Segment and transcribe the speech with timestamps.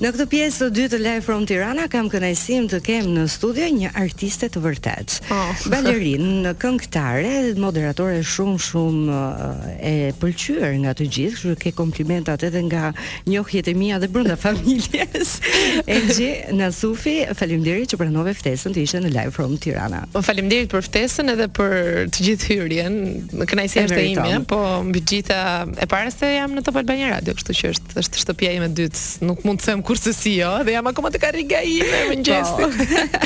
[0.00, 3.66] Në këtë pjesë të dytë të Live from Tirana kam kënaqësinë të kem në studio
[3.76, 5.16] një artiste të vërtetë.
[5.28, 5.60] Oh.
[6.40, 12.62] në këngëtare, moderatore shumë shumë uh, e pëlqyer nga të gjithë, kështu ke komplimentat edhe
[12.70, 12.86] nga
[13.28, 15.34] njohjet e mia dhe brenda familjes.
[15.98, 20.00] Engji na Sufi, faleminderit që pranove ftesën të ishe në Live from Tirana.
[20.16, 21.76] Po faleminderit për ftesën edhe për
[22.16, 22.98] të gjithë hyrjen.
[23.36, 25.44] Kënaqësi është e ime, po mbi gjitha
[25.76, 28.76] e para se jam në Top Albania Radio, kështu që është është shtëpia ime e
[28.80, 29.04] dytë.
[29.28, 32.16] Nuk mund të them kur se si jo, dhe jam akoma të karriga ime më
[32.20, 32.50] njësit.
[32.54, 33.24] Po.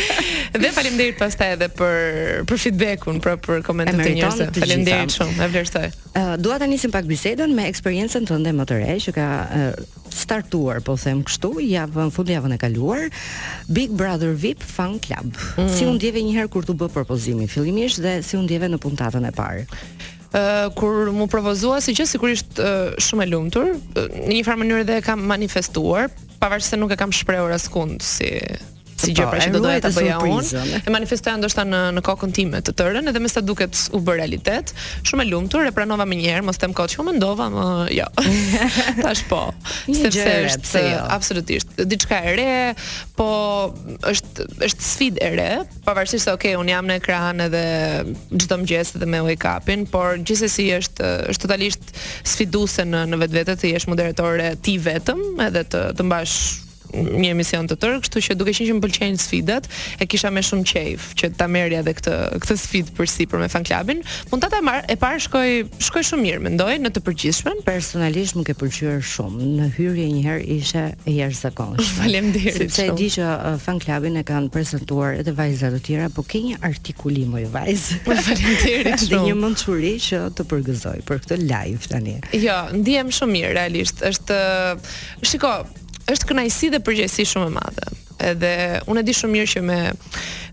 [0.65, 1.99] dhe falim derit pas ta edhe për,
[2.49, 4.47] për feedbackun, pra për, për komendet të njërëse.
[4.63, 5.91] Falim derit shumë, e vlerësoj.
[5.91, 9.27] Uh, dua të njësim pak bisedën me eksperiencen të ndë më të rej, që ka
[9.29, 9.69] uh,
[10.15, 13.05] startuar, po them kështu, javë në fund javën e kaluar,
[13.69, 15.37] Big Brother VIP Fan Club.
[15.61, 15.69] Mm.
[15.77, 19.29] Si unë djeve njëherë kur të bë propozimi, fillimish dhe si unë djeve në puntatën
[19.29, 19.69] e parë
[20.75, 24.99] kur mu propozua si që sigurisht uh, shumë e lumtur, në një farë mënyrë dhe
[25.01, 26.11] e kam manifestuar,
[26.43, 28.33] pavarësisht se nuk e kam shprehur askund si
[29.05, 30.65] si gjë pra që do doja ta bëja unë.
[30.87, 34.17] E manifestoja ndoshta në në kokën time të tërën edhe me sa duket u bë
[34.19, 34.73] realitet.
[35.07, 37.67] Shumë e lumtur e pranova më njëherë, mos them kot që u mendova, më
[37.99, 38.09] jo.
[39.05, 39.43] Tash po.
[39.85, 41.03] Sepse është se jo.
[41.17, 42.49] absolutisht diçka e re,
[43.19, 43.29] po
[44.11, 45.51] është është sfidë e re,
[45.87, 47.65] pavarësisht se ok, un jam në ekran edhe
[48.33, 51.93] çdo mëngjes edhe me wake up-in, por gjithsesi është është totalisht
[52.25, 56.35] sfiduese në në vetvete të jesh moderatore ti vetëm edhe të të mbash
[56.97, 59.69] një emision të tërë, kështu që duke qenë që më pëlqejnë sfidat,
[60.03, 63.67] e kisha me shumë qejf që ta merja edhe këtë këtë sfidë përsipër me fan
[63.67, 64.03] clubin.
[64.31, 65.51] Puntata e marr e parë shkoi
[65.89, 67.63] shkoi shumë mirë, mendoj në të përgjithshmen.
[67.67, 69.51] Personalisht më ke pëlqyer shumë.
[69.59, 71.91] Në hyrje një herë ishe e jashtëzakonshme.
[72.01, 72.63] Faleminderit.
[72.63, 76.25] Sepse e di që uh, fan clubin e kanë prezantuar edhe vajzat të tjera, po
[76.29, 77.89] ke një artikulim oj vajz.
[78.09, 79.23] Faleminderit shumë.
[79.31, 82.19] një mençuri që të përgëzoj për këtë live tani.
[82.43, 84.05] Jo, ndihem shumë mirë realisht.
[84.13, 84.39] Është
[85.25, 85.57] shiko,
[86.13, 87.93] është kënaqësi dhe përgjegjësi shumë e madhe.
[88.25, 88.51] Edhe
[88.89, 89.79] unë e di shumë mirë që me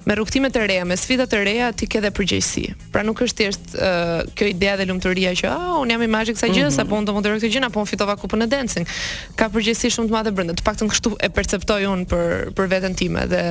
[0.02, 2.62] me rrugtime të reja, me sfida të reja ti ke dhe përgjegjësi.
[2.94, 6.08] Pra nuk është thjesht uh, kjo idea dhe lumturia që ah oh, un jam i
[6.10, 6.56] kësaj mhm.
[6.58, 8.48] gjë, apo unë un do mund të rrok këtë gjë, apo un fitova kupën e
[8.50, 8.90] dancing.
[9.38, 10.56] Ka përgjegjësi shumë të madhe brenda.
[10.58, 13.44] Të paktën kështu e perceptoj un për për veten time dhe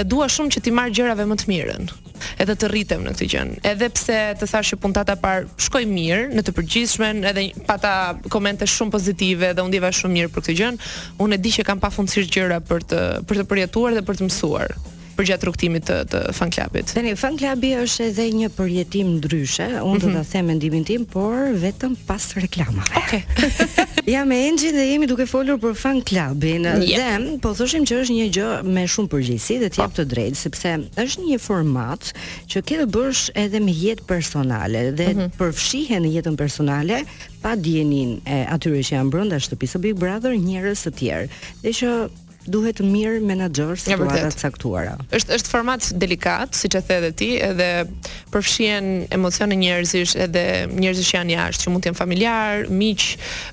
[0.00, 1.92] dhe dua shumë që ti marr gjërave më të mirën
[2.40, 3.52] edhe të rritem në këtë gjën.
[3.70, 7.94] Edhe pse të thash që puntata par shkoi mirë në të përgjithshmen, edhe pata
[8.32, 10.80] komente shumë pozitive dhe u ndjeva shumë mirë për këtë gjën,
[11.24, 14.28] unë e di që kam pafundësisht gjëra për të për të përjetuar dhe për të
[14.30, 14.76] mësuar
[15.14, 16.88] për gjatë rrugtimit të, të Fan Clubit.
[16.90, 20.00] Tani Fan Clubi është edhe një përjetim ndryshe, unë mm -hmm.
[20.02, 20.24] do mhm.
[20.24, 22.96] ta them mendimin tim, por vetëm pas reklamave.
[23.02, 23.22] Okej.
[23.22, 23.70] Okay.
[24.06, 26.66] Ja me Enxhi dhe jemi duke folur për fan clubin.
[26.84, 26.98] Yeah.
[27.16, 29.96] Dhe po thoshim që është një gjë me shumë përgjegjësi dhe të jap po.
[29.98, 32.10] të drejtë sepse është një format
[32.52, 35.30] që ke të bësh edhe me jetë personale dhe mm -hmm.
[35.40, 36.98] përfshihen në jetën personale
[37.44, 41.28] pa dijenin e atyre që janë brenda shtëpisë së Big Brother njerëz të tjerë.
[41.64, 41.88] Dhe që
[42.48, 44.94] duhet mirë menaxhor situata të caktuara.
[45.14, 47.68] Është është format delikat, siç e the edhe ti, edhe
[48.32, 53.04] përfshihen emocione njerëzish, edhe njerëzish janë jashtë, që mund të jenë familjar, miq,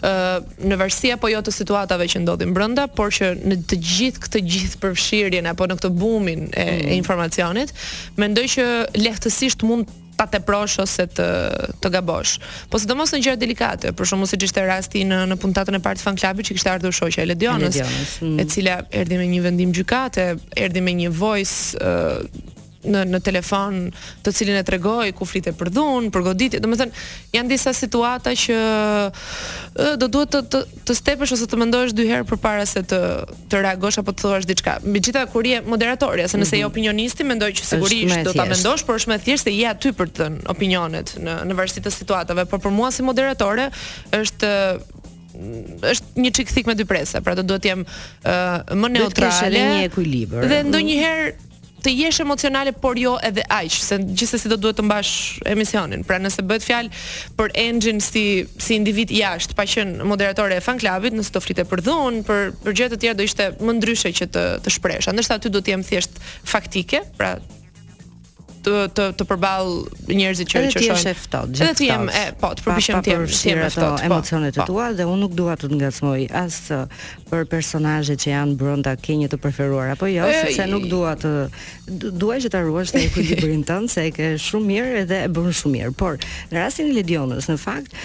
[0.03, 4.25] ë në varësi apo jo të situatave që ndodhin brenda, por që në të gjithë
[4.25, 6.91] këtë gjithë përfshirjen apo në këtë bumin e, mm.
[6.91, 7.73] e informacionit,
[8.19, 8.67] mendoj që
[8.99, 9.89] lehtësisht mund
[10.29, 11.27] pa prosh ose të
[11.81, 12.35] të gabosh.
[12.69, 15.97] Po sidomos në gjëra delikate, për shkakun se ishte rasti në në puntatën e parë
[16.01, 17.79] të Fan Clubit që kishte ardhur shoqja e Ledionës,
[18.23, 18.37] mm.
[18.41, 20.25] e cila erdhi me një vendim gjykate,
[20.65, 21.93] erdhi me një voice
[22.85, 23.77] në në telefon,
[24.25, 26.61] të cilin e tregoj ku flitet për dhunë, për goditje.
[26.63, 26.91] Domethën,
[27.35, 28.57] janë disa situata që
[29.75, 33.01] ë do duhet të të, të stepesh ose të mendosh dy herë përpara se të
[33.51, 34.77] të reagosh apo të thuash diçka.
[34.85, 36.71] Megjithatë kur je moderatorja, se nëse je mhm.
[36.71, 40.09] opinionisti, mendoj që sigurisht do ta mendosh, por është më thjesht se je aty për
[40.09, 43.69] të dhënë opinionet në në varësi të situatave, por për mua si moderatore
[44.17, 44.53] është
[45.87, 49.87] është një çik thik me dy presa, pra do të jem uh, më neutrale, një
[49.87, 50.43] ekuilibër.
[50.45, 50.73] Dhe mhm.
[50.73, 51.31] ndonjëherë
[51.83, 55.11] të jesh emocionale por jo edhe aq se gjithsesi do duhet të mbash
[55.53, 56.03] emisionin.
[56.07, 57.01] Pra nëse bëhet fjalë
[57.37, 58.25] për engine si
[58.61, 62.53] si individ jashtë, pa qenë moderatore e fan clubit, nëse do flitë për dhunë, për
[62.65, 65.09] për gjë të tjera do ishte më ndryshe që të të shprehesh.
[65.13, 66.21] Ndoshta ty do të jem thjesht
[66.53, 67.35] faktike, pra
[68.65, 69.71] të të, të përball
[70.15, 70.83] njerëzit që që shohin.
[70.83, 71.63] Edhe ti je ftohtë.
[71.65, 73.97] Edhe ti jam, e, po, të përpiqem të jem të jem ftohtë.
[73.97, 74.65] Po, emocionet e po.
[74.69, 76.59] tua dhe unë nuk dua të të ngacmoj as
[77.31, 81.33] për personazhet që janë brenda ke një të preferuar apo jo, sepse nuk dua të
[82.21, 85.51] duaj që ta ruash të ekuilibrin tënd se e ke shumë mirë edhe e bën
[85.51, 85.91] shumë mirë.
[85.97, 86.19] Por
[86.51, 87.95] në rastin e Ledionës, në fakt,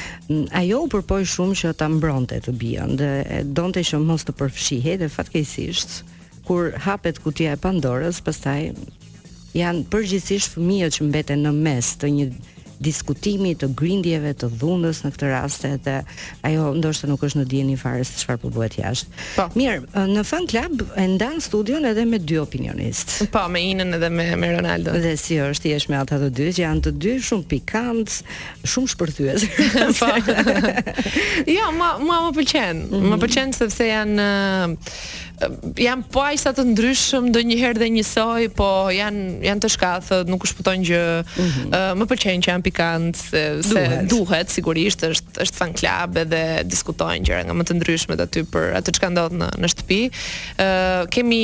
[0.57, 3.13] ajo u përpoj shumë që ta mbronte të bijën dhe
[3.55, 6.03] donte që mos të përfshihej dhe fatkeqësisht
[6.47, 8.69] kur hapet kutia e Pandorës, pastaj
[9.61, 12.29] janë përgjithsisht fëmijët që mbeten në mes të një
[12.77, 15.93] diskutimi të grindjeve të dhundës në këtë rast edhe
[16.45, 19.15] ajo ndoshta nuk është në dijen e fare se çfarë po bëhet jashtë.
[19.39, 19.47] Po.
[19.57, 23.31] Mirë, në Fan Club e ndan studion edhe me dy opinionistë.
[23.33, 24.93] Po, me Inën edhe me, me Ronaldo.
[25.01, 28.19] Dhe si është, jesh me ata të dy që janë të dy shumë pikant,
[28.75, 29.49] shumë shpërthyes.
[30.03, 30.13] po.
[31.57, 32.85] jo, ma më më pëlqen.
[32.93, 33.09] Mhm.
[33.15, 34.31] Më pëlqen sepse janë
[35.77, 40.49] janë po aqsa të ndryshëm ndonjëherë dhe njësoj, po janë janë të shkathët, nuk u
[40.49, 41.03] shputon gjë.
[41.03, 41.69] Mm -hmm.
[41.69, 43.43] uh, më pëlqejnë që janë pikant se,
[43.73, 44.09] duhet.
[44.11, 48.73] duhet, sigurisht është është fan club edhe diskutojnë gjëra nga më të ndryshmet aty për
[48.81, 50.01] atë çka ndodh në në shtëpi.
[50.09, 51.43] Uh, kemi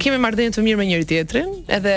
[0.00, 1.94] kemi marrëdhënie të mirë me njëri tjetrin, edhe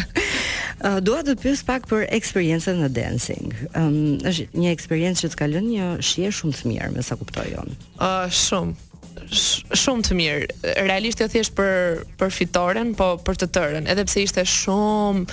[0.80, 3.39] Uh, dua të pyes pak për eksperiencën në dancing.
[3.40, 3.54] Bang.
[3.78, 7.04] Ëm um, është një eksperiencë që të ka lënë një shije shumë të mirë, me
[7.06, 7.78] sa kuptoj unë.
[7.96, 8.86] Ë uh, shumë
[9.30, 10.72] shumë të mirë.
[10.88, 15.24] Realisht jo thjesht për për fitoren, po për të tërën, edhe pse ishte shumë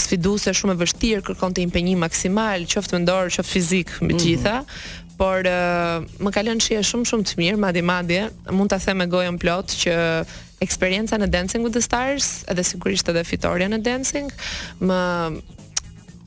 [0.00, 4.22] sfiduese, shumë e vështirë, kërkonte impenjim maksimal, qoftë mendor, qoftë fizik, me mhm.
[4.24, 4.58] gjitha.
[4.60, 5.16] Mm -hmm.
[5.20, 8.96] Por uh, më ka lënë shije shumë shumë të mirë, madje madje, mund ta them
[8.96, 9.94] me gojën plot që
[10.60, 14.32] eksperjenca në Dancing with the Stars, edhe sigurisht edhe fitoria në Dancing,
[14.80, 15.00] më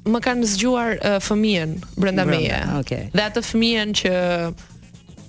[0.10, 2.58] më kanë zgjuar uh, fëmijën brenda meje.
[2.82, 3.06] Okay.
[3.16, 4.16] Dhe atë fëmijën që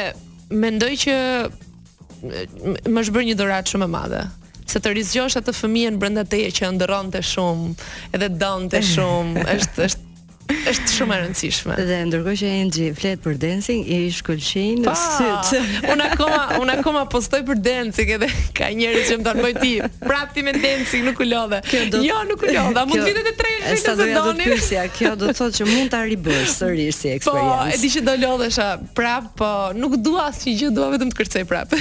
[0.54, 1.16] mendoj që
[2.86, 4.20] më është bërë një dorat shumë e madhe
[4.70, 7.72] se të rizgjosh atë fëmijën brenda teje që ndronte shumë,
[8.14, 10.08] edhe donte shumë, është është
[10.50, 11.76] është shumë e rëndësishme.
[11.78, 15.52] Dhe ndërkohë që Angie flet për dancing, i shkëlqejin në syt.
[15.94, 19.72] Unë akoma, unë akoma postoj për dancing edhe ka njerëz që më thonë bëj ti.
[20.02, 21.60] Prap ti me dancing nuk u lodhe.
[22.06, 22.84] Jo, nuk u lodha.
[22.90, 24.46] Mund vitet e tre që të doni.
[24.46, 27.60] do të kjo do të thotë që mund ta ribësh sërish si po, eksperiencë.
[27.60, 28.66] Po, e di që do lodhesha
[28.96, 31.74] prap, po nuk dua asnjë gjë, dua vetëm të kërcej prap.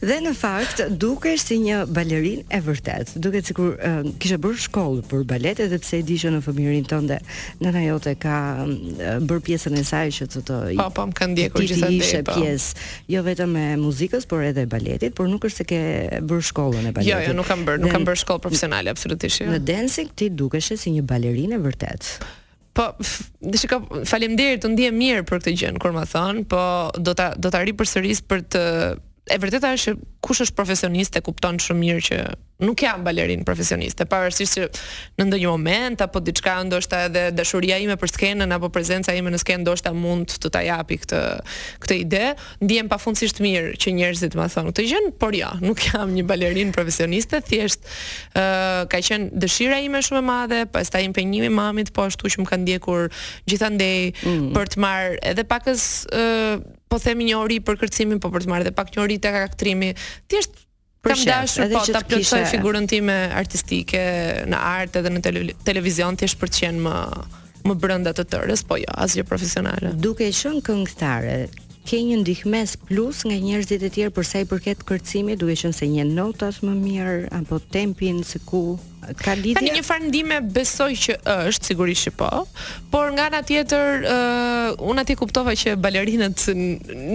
[0.00, 3.20] Dhe në fakt dukesh si një balerinë e vërtetë.
[3.22, 3.76] Duket sikur
[4.22, 7.19] kishe bërë shkollë për balet edhe pse e di që në fëmijërinë tënde
[7.62, 11.28] nëna jote ka mm, bërë pjesën e saj që të të Po, po, më ka
[11.32, 11.94] ndjekur gjithandaj.
[11.94, 12.36] Ti ishe po.
[12.38, 15.80] pjesë jo vetëm e muzikës, por edhe e baletit, por nuk është se ke
[16.30, 17.12] bërë shkollën e baletit.
[17.12, 19.44] Jo, jo, nuk kam bërë, nuk kam bërë shkollë profesionale absolutisht.
[19.44, 19.50] Jo.
[19.54, 22.14] Në dancing ti dukeshe si një balerinë vërtet.
[22.76, 22.86] Po,
[23.50, 26.62] shiko, faleminderit, u ndiej mirë për këtë gjë kur më thon, po
[26.96, 28.64] do ta do ta ripërsëris për të
[29.28, 29.92] e vërteta është
[30.24, 32.16] kush është profesionist e kupton shumë mirë që
[32.60, 34.02] nuk jam balerin profesionist.
[34.08, 34.64] pavarësisht se
[35.18, 39.40] në ndonjë moment apo diçka ndoshta edhe dashuria ime për skenën apo prezenca ime në
[39.40, 41.20] skenë ndoshta mund të ta japi këtë
[41.80, 42.22] këtë ide,
[42.64, 46.24] ndiem pafundësisht mirë që njerëzit më thonë këtë gjë, por jo, ja, nuk jam një
[46.30, 51.54] balerin profesioniste, thjesht ë uh, ka qenë dëshira ime shumë e madhe, pastaj impenjimi i
[51.54, 53.08] mamit, po ashtu që më ka ndjekur
[53.48, 54.52] gjithandaj mm.
[54.56, 56.26] për të marr edhe pakës ë
[56.58, 59.18] uh, po themi një ori për kërcimin, po për të marrë dhe pak një ori
[59.20, 59.90] po të karakterimi.
[60.26, 60.64] Ti është
[61.06, 64.00] për të dashur po ta plotësoj figurën time artistike
[64.50, 65.22] në art edhe në
[65.64, 66.96] televizion, ti është për të qenë më
[67.70, 69.90] më brenda të tërës, po jo, asgjë profesionale.
[70.02, 71.34] Duke qenë këngëtare,
[71.86, 75.76] ke një ndihmës plus nga njerëzit e tjerë për sa i përket kërcimit, duke qenë
[75.76, 78.64] se një notat më mirë apo tempin se ku
[79.20, 79.58] ka lidhje.
[79.60, 81.16] Tanë një farë ndime besoj që
[81.48, 82.28] është, sigurisht që po,
[82.92, 86.44] por nga ana tjetër, uh, unë aty kuptova që balerinat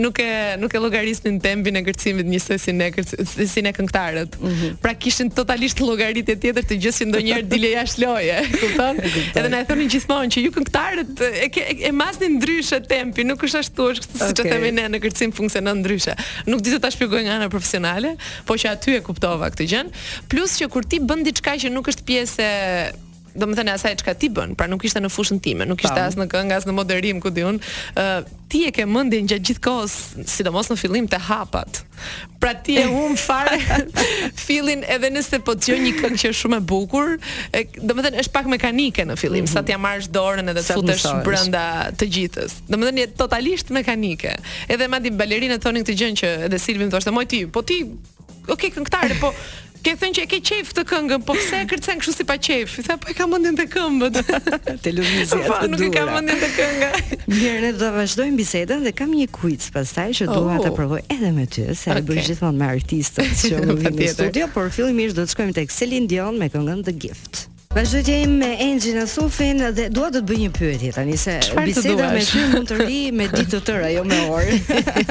[0.02, 0.30] nuk e
[0.62, 4.38] nuk e llogarisnin tempin e kërcimit njësoj si ne kërcim, si ne këngëtarët.
[4.42, 4.76] Mm -hmm.
[4.82, 8.96] Pra kishin totalisht llogaritje tjetër të gjithë si ndonjëherë dile jashtë loje, e kupton?
[9.36, 13.24] Edhe na e thonin gjithmonë që ju këngëtarët e e, e, e masni ndryshe tempi,
[13.24, 14.28] nuk është ashtu është okay.
[14.28, 16.14] siç e themi ne në kërcim funksionon ndryshe.
[16.48, 18.16] Nuk di të ta shpjegoj nga ana profesionale,
[18.46, 19.88] por që aty e kuptova këtë gjën.
[20.30, 22.54] Plus që kur ti bën diçka që nuk është pjesë e
[23.36, 25.82] do më thënë asaj që ka ti bën, pra nuk ishte në fushën time, nuk
[25.84, 29.28] ishte asë në këngë, asë në moderim, ku di unë, uh, ti e ke mëndin
[29.28, 29.96] gjatë gjithë kohës,
[30.38, 31.82] sidomos në fillim të hapat,
[32.40, 33.58] pra ti e unë fare
[34.40, 37.12] fillin edhe nëse po të një këngë që është shumë e bukur,
[37.60, 39.52] e, do më thënë është pak mekanike në fillim, mm -hmm.
[39.52, 39.68] sa mhm.
[39.68, 41.66] t'ja marrë dorën edhe të futesh brënda
[42.00, 44.32] të gjithës, do më thënë e totalisht mekanike,
[44.74, 47.62] edhe madi balerinë të thonin këtë gjënë që edhe Silvin të thoshtë, moj ti, po
[47.70, 47.78] ti,
[48.54, 49.30] okay, këngëtare, po,
[49.86, 52.40] Ke thënë që e ke qejf të këngën, po pse e kërcen kështu si pa
[52.42, 52.72] qejf?
[52.82, 54.18] I tha po e kam mendën të këngën.
[54.88, 55.44] Televizion.
[55.46, 56.98] Po nuk e kam mendën të këngën.
[57.36, 60.64] Mirë, ne do vazhdojmë bisedën dhe kam një quiz pastaj që dua oh.
[60.66, 64.50] ta provoj edhe me ty, se e bëj gjithmonë me artistët që vijnë në studio,
[64.58, 67.46] por fillimisht do të shkojmë tek Selin Dion me këngën The Gift.
[67.76, 71.34] Vazhdojmë me Engjina Sufin dhe dua të të bëj një pyetje tani se
[71.66, 74.60] biseda me ty mund të ri me ditë të tëra, jo me orë.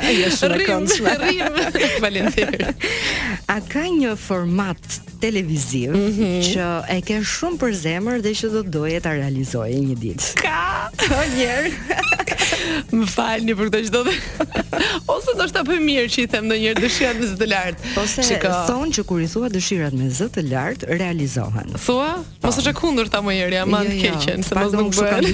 [0.01, 1.15] Ajo është e këndshme.
[2.01, 2.89] Faleminderit.
[3.53, 4.81] A ka një format
[5.21, 6.53] televiziv mm -hmm.
[6.53, 10.33] që e ke shumë për zemër dhe që do të doje ta realizoje një ditë?
[10.41, 11.75] Ka, po njëherë.
[12.97, 14.03] Më falni për këtë që do
[15.13, 17.89] Ose do të bëj mirë që i them ndonjëherë dëshirat me zë të lartë.
[18.01, 21.69] Ose thonë që kur i thua dëshirat me zë të lartë realizohen.
[21.87, 22.11] Thua?
[22.41, 22.54] Po.
[22.55, 24.19] Mos është e kundër ta më jeri, ama të jo, jo.
[24.19, 25.33] keqen, se mos nuk bëhen.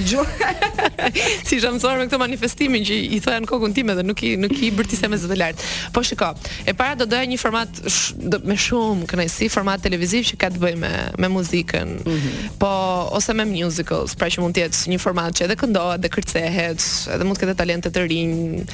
[1.41, 4.31] Si jam mësuar me këtë manifestimin që i thoya në kokën time dhe nuk i
[4.37, 5.61] nuk i bërtisë me zot e lart.
[5.95, 6.29] Po shiko,
[6.69, 7.79] e para do doja një format
[8.47, 10.91] me shumë kënaqësi, format televiziv që ka të bëjë me
[11.23, 11.95] me muzikën.
[12.01, 12.51] Mhm.
[12.61, 12.69] Po
[13.17, 16.87] ose me musicals, pra që mund të jetë një format që edhe këndohet, edhe kërcehet,
[17.17, 18.69] edhe mund të ketë talente të rinj.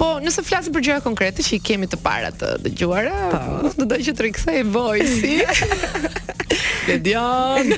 [0.00, 3.72] Po, nëse flasim për gjëra konkrete që i kemi të para të dëgjuara, po.
[3.82, 5.40] do të që të rikthej voice-i.
[6.88, 7.72] Le dion.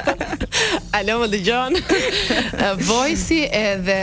[1.00, 1.78] Alo, më dëgjon?
[2.60, 3.96] Uh, voice-i edhe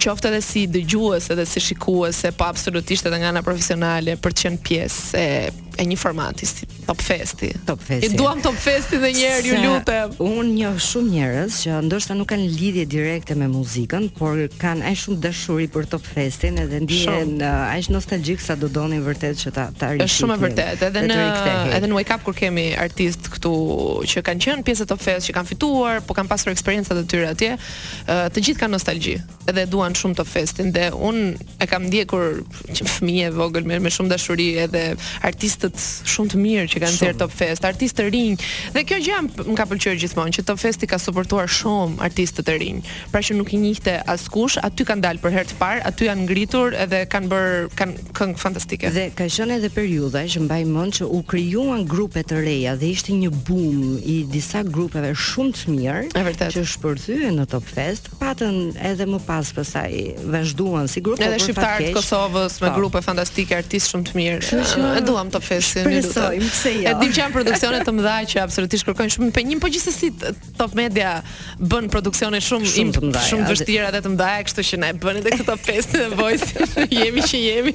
[0.00, 4.14] qoftë edhe si dëgjues edhe si shikues, e pa po absolutisht edhe nga ana profesionale
[4.22, 5.28] për të qenë pjesë e
[5.78, 7.48] e një formati si Top Festi.
[7.64, 8.06] Top Festi.
[8.12, 10.10] E duam Top Festi edhe një herë, ju lutem.
[10.22, 14.98] Unë një shumë njerëz që ndoshta nuk kanë lidhje direkte me muzikën, por kanë aq
[15.04, 19.54] shumë dashuri për Top Festin edhe ndihen uh, aq nostalgjik sa do donin vërtet që
[19.56, 20.04] ta ta rikthejnë.
[20.04, 21.20] Është shumë e vërtetë, edhe në
[21.78, 23.54] edhe në Wake Up kur kemi artist këtu
[24.12, 27.06] që kanë qenë pjesë të Top Fest, që kanë fituar, po kanë pasur eksperjenca të
[27.14, 29.16] tyre atje, uh, të gjithë kanë nostalgji
[29.48, 31.24] edhe duan shumë Top Festin dhe unë
[31.64, 32.42] e kam ndjekur
[32.74, 34.84] fëmijë vogël me shumë dashuri edhe
[35.24, 38.44] artist artistët shumë të mirë që kanë thirr Top Fest, artistë të rinj.
[38.74, 42.56] Dhe kjo gjë më ka pëlqyer gjithmonë që Top Festi ka suportuar shumë artistë të
[42.60, 42.90] rinj.
[43.12, 46.26] Pra që nuk i njihte askush, aty kanë dalë për herë të parë, aty janë
[46.28, 48.92] ngritur edhe kanë bër kanë këngë fantastike.
[48.94, 52.92] Dhe ka qenë edhe periudha që mbaj mend që u krijuan grupe të reja dhe
[52.94, 58.56] ishte një boom i disa grupeve shumë të mirë që shpërthyen në Top Fest, patën
[58.92, 59.96] edhe më pas pasaj
[60.32, 62.76] vazhduan si grupe edhe shqiptarët Kosovës me po.
[62.80, 64.38] grupe fantastike artistë shumë të mirë.
[64.44, 65.44] Kështu që e duam Top
[65.82, 65.82] presim.
[65.82, 66.88] Presim, pse jo.
[66.92, 70.10] Edhim janë produksione të mëdha që absolutisht kërkojnë shumë për një, po gjithsesi
[70.58, 71.14] Top Media
[71.60, 74.96] bën produksione shumë shumë të mëdha, shumë vështira dhe të mëdha, kështu që na e
[75.04, 76.68] bën edhe këto pesë në voice.
[76.98, 77.74] jemi që jemi.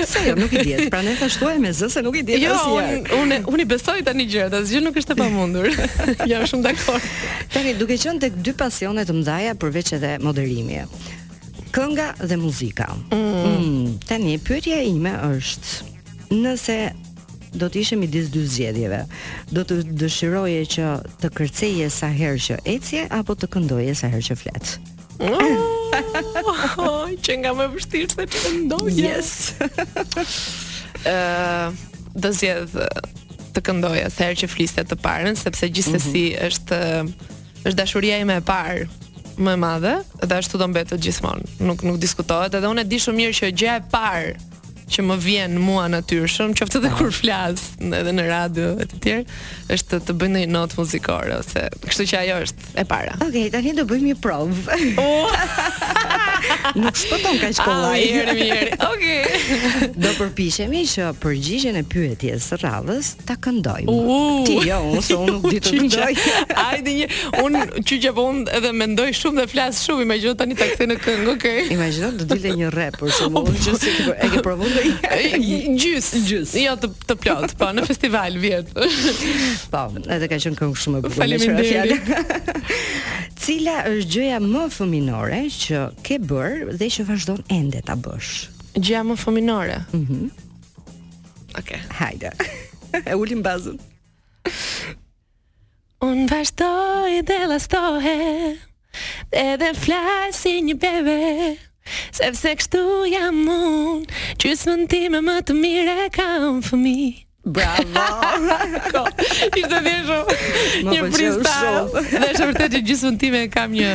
[0.00, 0.82] Pse jo, nuk i diet.
[0.92, 2.82] Pra ne thashtu me zë se nuk i diet jo, Jo,
[3.20, 5.70] unë unë i besoj tani gjërat, asgjë nuk është e pamundur.
[6.32, 7.08] jam shumë dakord.
[7.54, 10.84] Tani duke qenë tek dy pasione të mëdha përveç edhe moderimi.
[11.70, 12.88] Kënga dhe muzika.
[13.14, 13.24] Mm.
[13.32, 13.98] Mm.
[14.08, 15.92] Tani pyetja ime është,
[16.30, 16.78] nëse
[17.58, 19.00] do të ishem midis dy zgjedhjeve.
[19.50, 20.84] Do të dëshiroje që
[21.22, 24.68] të kërceje sa herë që ecje apo të këndoje sa herë që flet.
[25.20, 25.42] Oh,
[26.80, 28.94] oh, që nga më vështirë se të këndoje.
[29.02, 29.32] Yes.
[31.10, 31.74] Ë,
[32.14, 32.78] do zgjedh
[33.56, 36.46] të këndoje sa herë që fliste të parën, sepse gjithsesi mm -hmm.
[36.46, 37.30] është
[37.66, 38.86] është dashuria ime e parë
[39.44, 39.94] më e madhe
[40.28, 41.44] dhe ashtu do mbetet gjithmonë.
[41.66, 44.32] Nuk nuk diskutohet, edhe unë e di shumë mirë që gjëja e parë
[44.90, 49.38] që më vjen mua natyrshëm, qoftë edhe kur flas, edhe në radio e të tjerë,
[49.76, 53.14] është të bëj ndonjë notë muzikore ose, kështu që ajo është e para.
[53.22, 54.80] Okej, okay, tani do bëjmë një provë.
[55.06, 56.26] Oh!
[56.78, 57.90] Nuk shpëton ka shkolla.
[57.92, 58.68] Ai ah, mirë, mirë.
[58.86, 59.18] Okej.
[59.20, 59.90] Okay.
[60.02, 63.94] Do përpiqemi që përgjigjen e pyetjes së radhës ta këndojmë.
[63.94, 66.10] Uh, ti jo, ose unë nuk di të ndaj.
[66.60, 67.08] Hajde një,
[67.44, 70.98] unë çuçi po von edhe mendoj shumë dhe flas shumë, imagjino tani ta kthej në
[71.04, 71.60] këngë, okej.
[71.64, 71.76] Okay.
[71.76, 75.38] Imagjino do dile një rap për shkakun po, që sikur e ke provuar ndaj.
[75.80, 76.56] Gjys, gjys.
[76.60, 78.72] Jo të të plot, po në festival vjet.
[79.74, 81.18] Po, edhe ka qenë këngë shumë e bukur.
[81.20, 82.14] Faleminderit.
[83.40, 88.32] Cila është gjëja më fëminore që ke bërë dhe që vazhdon ende ta bësh?
[88.76, 89.78] Gjëja më fëminore.
[89.96, 90.20] Mhm.
[90.20, 90.28] Mm
[91.58, 91.80] Okej.
[91.80, 91.80] Okay.
[91.98, 92.30] Hajde.
[93.10, 93.80] e ulim bazën.
[96.06, 98.20] Un vazhdoj dhe lastohe.
[99.34, 101.16] Edhe flasi një bebe.
[102.14, 104.76] Sepse kështu jam unë, që së
[105.26, 106.94] më të mire kam fëmi
[107.44, 109.06] Bravo.
[109.54, 110.18] Ti dhe të
[110.84, 111.88] një freestyle.
[111.92, 113.92] Dhe është vërtet që gjithë fundi kam një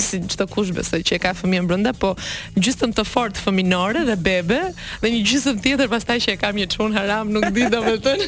[0.00, 2.14] si çdo kush besoj që e ka fëmijën brenda, po
[2.56, 4.58] gjysmë të fortë fëminore dhe bebe
[5.02, 8.24] dhe një gjysmë tjetër pastaj që e kam një çun haram, nuk di domethën.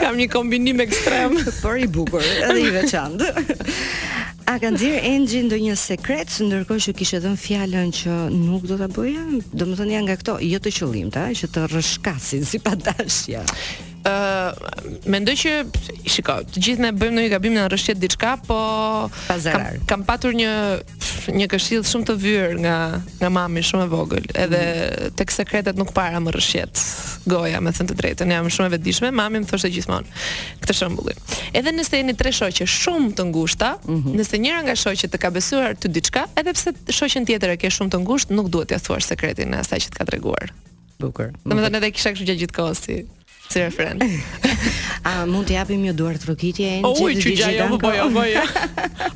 [0.00, 3.28] Kam një kombinim ekstrem, por i bukur, edhe i veçantë.
[4.44, 6.48] A kanë dhirë engine ndonjë një sekret, së
[6.84, 9.22] që kishe dhe në fjallën që nuk do të bëja,
[9.60, 13.44] do më thënë janë nga këto, jo të qëllimta, ta, që të rëshkasin, si padashja
[14.04, 14.70] ë
[15.08, 15.50] mendoj që
[16.12, 18.58] shikoj të gjithë ne bëjmë ndonjë gabim në rrshet diçka po
[19.28, 20.50] kam, kam patur një
[21.34, 22.74] një këshill shumë të vyer nga
[23.22, 26.80] nga mami shumë e vogël edhe mm tek sekretet nuk para më rrshet
[27.30, 30.22] goja me thënë të drejtën jam shumë e vetëdijshme mami më thoshte gjithmonë
[30.64, 34.18] këtë shembull edhe nëse jeni tre shoqë shumë të ngushta mm -hmm.
[34.20, 37.70] nëse njëra nga shoqët të ka besuar ty diçka edhe pse shoqën tjetër e ke
[37.76, 40.46] shumë të ngushtë nuk duhet t'ia thuash sekretin asaj që të ka treguar
[41.00, 42.96] bukur domethënë edhe kisha kështu gjatë gjithkohësi
[43.48, 44.02] Si friend
[45.08, 47.50] A mund të japim po, po, jo duar të rukitje O po, uj, që gja
[47.56, 47.80] jo më
[48.14, 48.44] boja,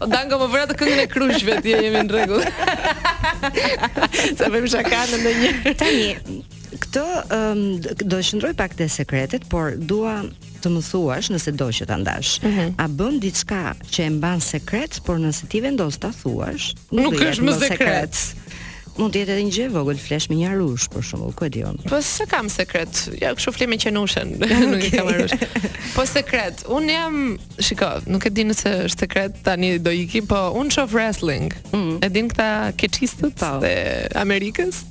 [0.03, 2.45] O dango më vratë këngën e krushëve, ti jemi në rregull.
[4.39, 6.43] Sa përëm shakane në një Tani,
[6.85, 7.05] këto
[7.39, 7.63] um,
[8.05, 10.19] Do shëndroj pak të sekretet Por dua
[10.61, 12.75] të më thuash Nëse do që ta ndash mm -hmm.
[12.85, 17.45] A bën diçka që e mban sekret Por nëse ti vendos të thuash Nuk është
[17.49, 18.47] më sekret, sekret
[18.99, 21.50] mund të jetë edhe një gjë vogël flesh me një arush për shembull, ku e
[21.55, 21.87] di unë.
[21.90, 23.00] Po s'e kam sekret.
[23.23, 24.33] Ja, kështu flimë që nushën,
[24.73, 25.35] nuk e kam arush.
[25.95, 26.64] Po sekret.
[26.78, 27.19] Un jam,
[27.62, 31.55] shiko, nuk e di nëse është sekret tani do ikim, po un shoh wrestling.
[31.73, 31.99] Mm.
[32.05, 32.49] E din këta
[32.81, 33.52] keçistët po.
[33.62, 33.73] të
[34.19, 34.83] Amerikës.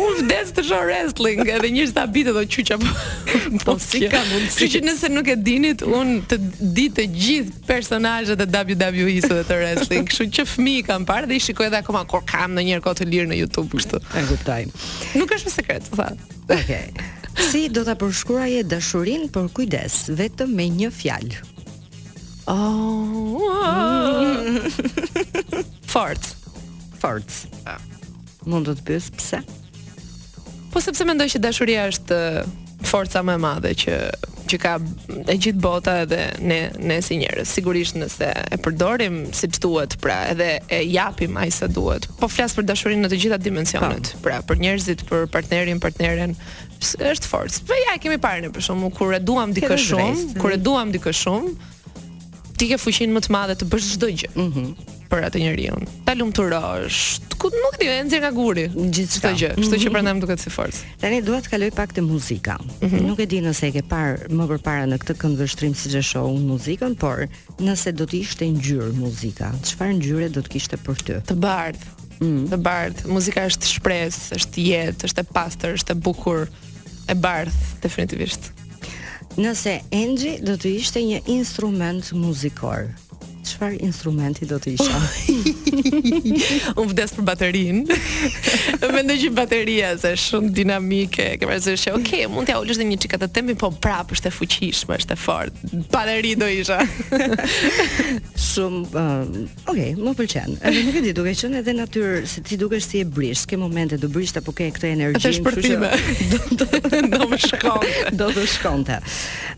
[0.00, 2.80] Un vdes të shoh wrestling, edhe një sta bitë do qyçja.
[2.80, 2.96] Po-,
[3.60, 4.70] po, po si ka mundësi?
[4.72, 6.40] Që nëse nuk e dinit, un të
[6.80, 10.08] di të gjithë personazhet e WWE-së dhe të wrestling.
[10.08, 13.08] Kështu që fëmijë kam parë dhe i shikoj edhe akoma kur kam ndonjëherë kohë të
[13.10, 13.98] lirë në YouTube YouTube kështu.
[14.16, 14.66] E kuptoj.
[15.18, 16.38] Nuk është sekret, po thotë.
[16.50, 16.86] Okej.
[16.94, 17.44] Okay.
[17.50, 21.40] Si do ta përshkruaje dashurinë për kujdes, vetëm me një fjalë?
[22.50, 23.42] Oh.
[25.86, 26.22] Fort.
[27.00, 27.30] Fort.
[27.70, 27.80] Ah.
[28.46, 29.40] Mund të të pyes pse?
[30.70, 32.18] Po sepse mendoj që dashuria është
[32.86, 33.96] forca më e madhe që
[34.50, 34.72] që ka
[35.30, 37.48] e gjithë bota edhe ne ne si njerëz.
[37.54, 42.08] Sigurisht nëse e përdorim siç duhet, pra, edhe e japim ai sa duhet.
[42.20, 44.12] Po flas për dashurinë në të gjitha dimensionet.
[44.12, 44.20] Pa.
[44.20, 44.22] Po.
[44.26, 46.36] Pra, për njerëzit, për partnerin, partneren
[46.80, 47.60] është fort.
[47.68, 50.64] Po ja, kemi parë ne për shkakun kur e duam dikë shumë, kur e mm.
[50.66, 51.74] duam dikë shumë,
[52.60, 54.34] ti ke fuqinë më të madhe të bësh çdo gjë.
[54.46, 54.70] Mhm.
[54.72, 55.76] Mm për atë njeriu.
[56.06, 57.18] Ta lumturosh.
[57.40, 58.64] Ku nuk di, e nxjerr nga guri.
[58.70, 59.32] Gjithçka.
[59.32, 60.92] Kështu që, kështu që prandaj më duket si forcë.
[61.02, 62.56] Tani dua të kaloj pak te muzika.
[62.60, 63.08] Mm -hmm.
[63.10, 66.30] Nuk e di nëse e ke parë më përpara në këtë këndvështrim siç e shoh
[66.48, 67.26] muzikën, por
[67.66, 71.14] nëse do të ishte ngjyrë muzika, çfarë ngjyre do të kishte për ty?
[71.32, 71.84] Të bardhë.
[72.20, 72.46] Mm.
[72.52, 73.08] Të bardhë.
[73.16, 76.40] Muzika është shpresë, është jetë, është e pastër, është e bukur,
[77.08, 78.42] e bardhë definitivisht.
[79.44, 82.82] Nëse Engji do të ishte një instrument muzikor,
[83.50, 85.00] çfarë instrumenti do të isha?
[86.80, 87.96] Unë vdes për baterinë.
[88.96, 92.98] Mendoj që bateria është shumë dinamike, ke parasysh që okay, mund t'ja ulësh edhe një
[93.04, 95.70] çikat të tempi, po prap është e fuqishme, është e fortë.
[95.94, 96.78] Bateri do isha.
[98.50, 99.36] shumë um,
[99.70, 100.56] okay, më pëlqen.
[100.60, 103.58] Edhe nuk e di, duke qenë edhe natyrë se ti dukesh si e brisk, ke
[103.60, 106.68] momente do brisht apo ke këtë energji, kështu do
[107.10, 108.10] do shkonte.
[108.20, 108.98] do të shkonte.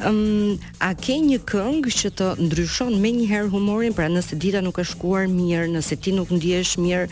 [0.06, 4.62] Um, a ke një këngë që të ndryshon me një herë humorin, pra nëse dita
[4.64, 7.06] nuk ka shkuar mirë, nëse ti nuk ndihesh mirë,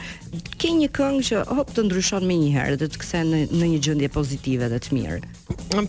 [0.61, 3.71] ke një këngë që hop të ndryshon me një herë dhe të kthen në, në
[3.75, 5.21] një gjendje pozitive dhe të mirë.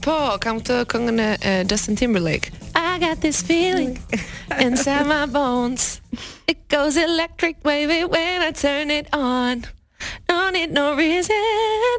[0.02, 2.52] Po, kam këtë këngën e Justin Timberlake.
[2.76, 4.00] I got this feeling
[4.60, 6.02] inside my bones.
[6.48, 9.66] It goes electric wavy when I turn it on.
[10.30, 11.36] No need no reason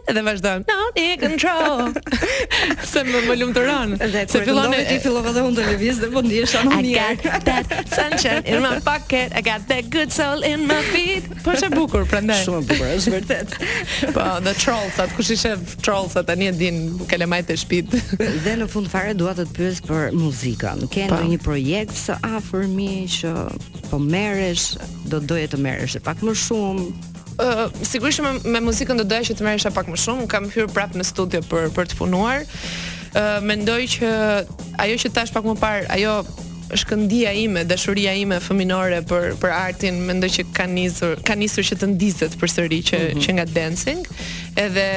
[0.09, 0.33] Edhe me
[0.73, 1.93] No need control
[2.93, 3.99] Se me më lumë të ranë
[4.33, 6.97] Se fillon e ti fillove dhe unë të levis Dhe mund po njësha në mirë
[6.97, 11.29] I got that sunshine in my pocket I got that good soul in my feet
[11.45, 13.57] Po që bukur, prendaj Shumë bukur, është vërtet
[14.17, 15.39] Po, the trolls atë Kush i
[15.87, 16.81] trolls atë A një din
[17.13, 17.97] kele majtë të shpit
[18.47, 22.19] Dhe në fund fare duat të të pys për muzika Në kendo një projekt së
[22.39, 23.35] afërmi Shë
[23.91, 24.73] po meresh
[25.13, 29.39] Do doje të meresh Pak më shumë uh, sigurisht me, me muzikën do doja që
[29.39, 30.29] të merresha pak më shumë.
[30.33, 32.45] Kam hyrë prapë në studio për për të punuar.
[33.13, 34.13] Ë uh, mendoj që
[34.85, 36.23] ajo që tash pak më parë, ajo
[36.79, 41.77] shkëndija ime, dashuria ime fëminore për për artin, mendoj që ka nisur, ka nisur që
[41.83, 43.27] të ndizet përsëri që mm -hmm.
[43.27, 44.01] që nga dancing.
[44.57, 44.89] Edhe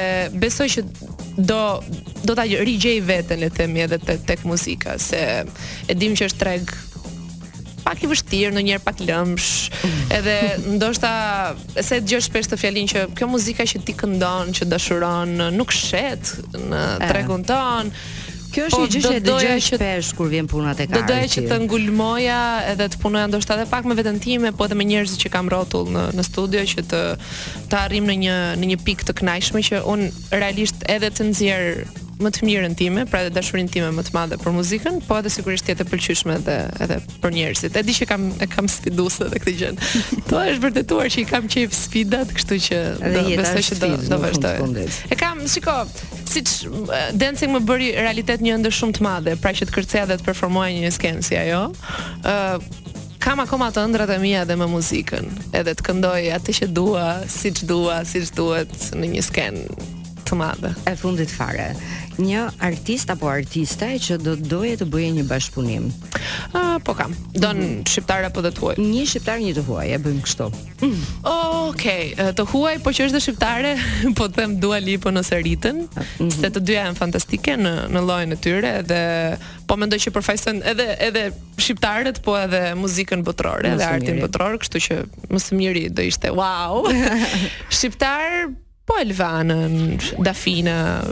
[0.44, 0.80] besoj që
[1.52, 1.62] do
[2.24, 5.44] do ta rigjej veten le të themi edhe tek muzika se
[5.88, 6.62] e dim që është treg
[7.86, 9.52] pak i vështirë, ndonjëherë pak lëmsh.
[10.16, 10.34] Edhe
[10.76, 11.12] ndoshta
[11.78, 16.32] se dëgjoj shpesh të fjalin që kjo muzikë që ti këndon, që dashuron, nuk shet
[16.64, 17.92] në tregun ton.
[18.56, 21.42] Kjo është po, një gjë që dëgjoj shpesh kur vjen puna te Do Dëgjoj që
[21.50, 22.36] të ngulmoja
[22.72, 25.50] edhe të punoja ndoshta edhe pak me veten time, po edhe me njerëzit që kam
[25.52, 27.02] rrotull në në studio që të
[27.68, 31.66] të arrijm në një në një pikë të kënaqshme që un realisht edhe të nxjer
[32.24, 35.30] më të mirën time, pra dhe dashurinë time më të madhe për muzikën, po edhe
[35.32, 37.76] sigurisht jetë e pëlqyeshme edhe edhe për njerëzit.
[37.76, 39.72] E di që kam e kam sfiduese edhe këtë gjë.
[40.30, 42.78] to është vërtetuar që i kam qejf sfidat, kështu që
[43.10, 44.88] edhe do besoj që do do vazhdoj.
[45.12, 45.76] E kam, shiko,
[46.32, 46.54] siç
[47.20, 50.28] dancing më bëri realitet një ëndër shumë të madhe, pra që të kërceja dhe të
[50.28, 51.64] performoja një skenë ajo.
[52.24, 52.38] Ë
[53.26, 55.24] kam akoma të ëndrat e mia dhe me muzikën,
[55.58, 59.82] edhe të këndoj atë që dua, siç dua, siç duhet në një skenë
[60.28, 60.72] të madhe.
[61.02, 61.72] fundit fare
[62.18, 65.86] një artist apo artista që do të doje të bëje një bashkëpunim?
[65.86, 66.24] Ë,
[66.56, 67.12] uh, po kam.
[67.36, 67.86] Don mm.
[67.88, 68.76] shqiptar apo të huaj?
[68.80, 70.46] Një shqiptar, një të huaj, e bëjmë kështu.
[70.78, 71.04] Mm.
[71.32, 72.34] Okej, okay.
[72.38, 73.74] të huaj, po që është dhe shqiptare,
[74.18, 76.32] po të them Dua Lipa nëse rritën, mm -hmm.
[76.40, 79.02] se të dyja janë fantastike në në llojin e tyre dhe
[79.68, 81.24] po mendoj që përfaqësojnë edhe edhe
[81.60, 84.94] shqiptarët, po edhe muzikën botërore, edhe artin botëror, kështu që
[85.34, 86.86] më së miri do ishte wow.
[87.70, 88.48] shqiptar
[88.86, 91.02] Po Elvanën, Dafina,